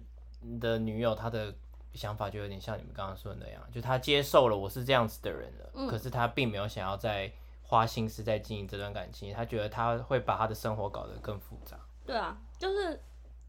[0.61, 1.55] 的女友，她的
[1.95, 7.33] 想法就有点像你们刚刚说的那样，就她接受了我是这样子的人了，可是她并没有想要再。
[7.65, 11.75] 花心思在经营这段感情，她觉得她会把她的生活搞得更复杂。
[12.05, 13.01] 对啊，就是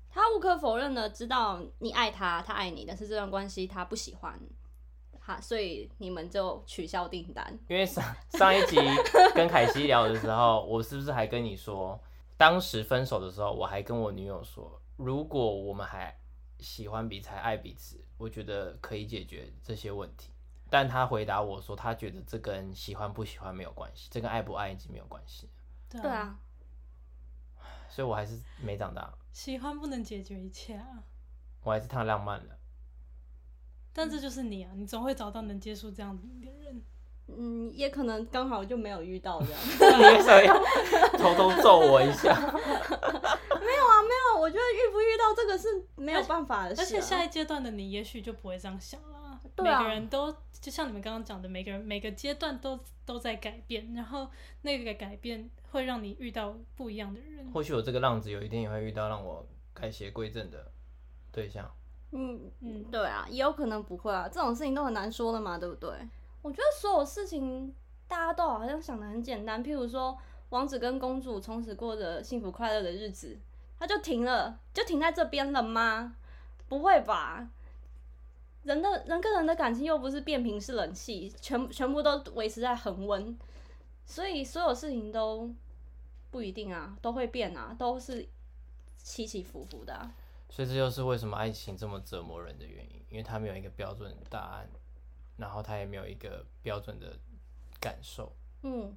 [0.09, 4.39] 他无可否认的知道你爱他，他爱你，但是这段关系他不喜欢，
[5.25, 7.57] 哈，所以你们就取消订单。
[7.69, 8.75] 因为上上一集
[9.33, 11.97] 跟凯西聊的时候，我是不是还跟你说，
[12.35, 16.13] 当时分手的时候，我还跟我女友说，如果我们还
[16.59, 20.31] 喜欢彼此、爱彼此，我觉得可以解决这些问题。
[20.69, 25.49] 但他回答我说，他觉得这跟喜欢不喜欢没有关系，这跟爱不爱已经没有关系。
[25.89, 26.37] 对啊，
[27.87, 29.13] 所以我还是没长大。
[29.31, 31.03] 喜欢不能解决一切啊！
[31.61, 32.57] 我还是太浪漫了。
[33.93, 36.81] 但这就是你啊，你总会找到能接受这样的人。
[37.27, 39.59] 嗯，也可能刚好就没有遇到这样。
[39.97, 40.53] 你为什么要
[41.17, 42.35] 偷偷揍我一下？
[42.35, 44.41] 没有啊，没有。
[44.41, 46.81] 我觉得遇不遇到这个是没有办法的事。
[46.81, 49.39] 而且下一阶段的你，也许就不会这样想了。
[49.57, 54.27] 每个人都就像你们刚刚讲的，每个人每个阶段都都在改变，然后
[54.63, 57.49] 那个改变会让你遇到不一样的人。
[57.53, 60.71] 或许我这个浪子有一天也会遇到让我改邪归正的
[61.31, 61.71] 对象。
[62.13, 65.89] 嗯嗯，对啊，也有可能不会啊，这种事情都很难说的嘛，对不对？
[66.41, 67.73] 我觉得所有事情
[68.07, 70.17] 大家都好像想的很简单，譬如说
[70.49, 73.37] 王子跟公主从此过着幸福快乐的日子。
[73.79, 76.15] 他就停了，就停在这边了吗？
[76.69, 77.49] 不会吧？
[78.63, 83.37] 人的人跟人的感情又不是变频式冷气，全全部都维持在恒温，
[84.05, 85.53] 所以所有事情都
[86.31, 88.25] 不一定啊，都会变啊，都是
[88.95, 90.09] 起起伏伏的。
[90.53, 94.69] 所以这就是为什么爱情这么折磨人的原因，因为它没有一个标准答案，
[95.35, 97.17] 然后它也没有一个标准的
[97.79, 98.31] 感受。
[98.61, 98.95] 嗯，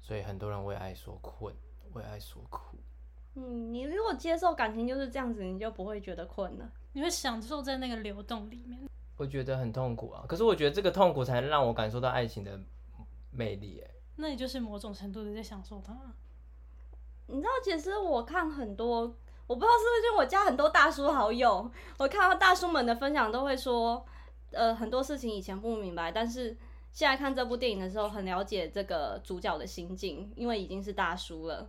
[0.00, 1.52] 所以很多人为爱所困，
[1.94, 2.78] 为爱所苦。
[3.34, 8.88] 嗯，你如果接受感情就是这样子，你就不会觉得困了，你会享受在那个流动里面。
[9.16, 12.56] 我觉得很痛苦啊，可是我觉得这个痛苦才能让我感受到爱情的
[13.32, 13.82] 魅力。
[13.84, 15.92] 哎，那你就是某种程度的在享受它。
[17.26, 19.12] 你知道，其实我看很多。
[19.48, 24.04] 我不知道是不是就我加很多大叔好友，我看到大叔们的分享都会说，
[24.52, 26.54] 呃，很多事情以前不明白，但是
[26.92, 31.66] 现在看这部电影的时候很了解这个主角的心境，因为已经是大叔了。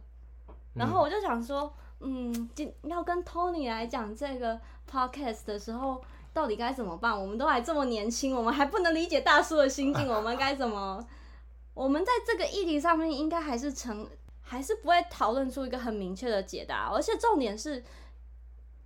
[0.76, 2.50] 然后我就想说，嗯，
[2.84, 4.60] 要跟 Tony 来讲这个
[4.92, 6.04] podcast 的时候，
[6.34, 7.18] 到底该怎么办？
[7.18, 11.02] 我们都还这么年轻，我们还不能理解大叔的心境，我们该怎么？
[11.74, 14.06] 我们在这个议题上面应该还是成。
[14.50, 17.84] 还是不会讨论出一个很明确的解答，而且重点是，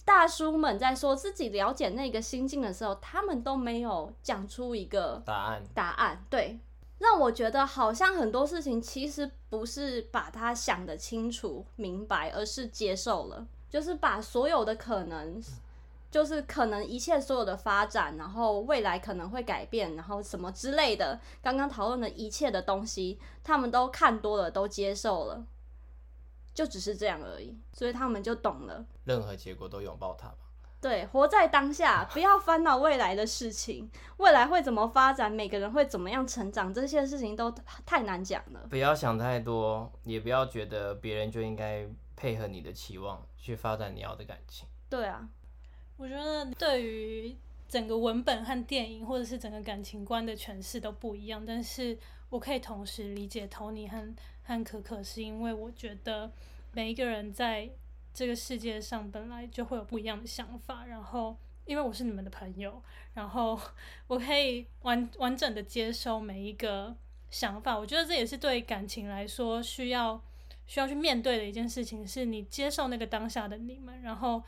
[0.03, 5.63] 大叔们在说自己了解那个心境的时候，他们都没有讲出一个答案。
[5.73, 6.59] 答案对，
[6.99, 15.41] 让我觉得好像很多事情其实不是把它想得清楚明白，而是接受了，就是把所有的可能。
[16.13, 25.43] 就是可能一切所有的发展，然后未来可能会改变，然后什么之类的，刚刚讨论的一切的东西，他们都看多了，都接受了，
[26.53, 28.85] 就只是这样而已，所以他们就懂了。
[29.05, 30.37] 任何结果都拥抱它吧。
[30.79, 37.49] 对，活在当下，不要烦恼未来的事情，未来会怎么发展，每个人会怎么样成长，这些事情都
[37.85, 38.67] 太难讲了。
[38.69, 44.67] 不要想太多，也不要觉得别人就应该配合你的期望去发展你要的感情。
[44.89, 45.27] 对啊。
[45.95, 47.37] 我觉得对于
[47.69, 51.97] 整个文本和电影，或者是整个感情观的诠释都不一样，但是
[52.29, 54.13] 我可以同时理解 Tony 和
[54.43, 56.31] 和可可，是因为我觉得
[56.71, 57.69] 每一个人在
[58.13, 62.81] 这个世界上本来就会有不一样的想法，然后因为我是你们的朋友，
[63.13, 63.59] 然后
[64.07, 66.95] 我可以完完整的接收每一个
[67.29, 67.77] 想法。
[67.77, 70.21] 我觉得这也是对感情来说需要
[70.67, 74.43] 需要去面对的一件事情，是你接受那个当下的你们，然后。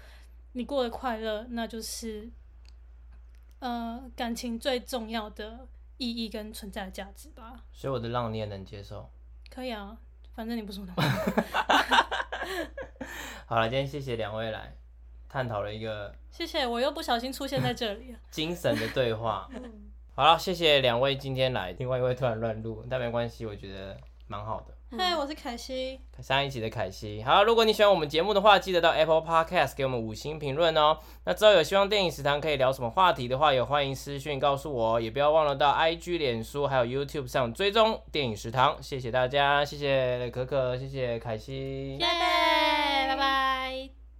[0.57, 2.31] 你过得快乐，那就是，
[3.59, 5.67] 呃，感情最重要的
[5.97, 7.65] 意义跟存在的价值吧。
[7.73, 9.09] 所以我的浪你也能接受？
[9.49, 9.97] 可以啊，
[10.33, 10.93] 反正你不是我的。
[13.47, 14.75] 好了，今天谢谢两位来
[15.29, 16.13] 探讨了一个。
[16.31, 18.15] 谢谢，我又不小心出现在这里。
[18.29, 19.49] 精神的对话。
[20.13, 24.74] 好了，谢谢两位今天来，另外一位突然乱录，但没关系，我觉得蛮好的。
[24.97, 27.21] 嗨，我是凯西，上一集的凯西。
[27.21, 30.97] 好，如果你喜欢我们节目的话，记得到 Apple Podcast 给我们五星评论哦。
[31.25, 38.81] 那之后有希望电影食堂可以聊什么话题的话，也欢迎私讯告诉我，也不要忘了到 IG、脸书还有 YouTube 上追踪电影食堂。
[38.81, 44.04] 谢谢大家，谢谢可可，谢谢凯西，拜拜，拜拜。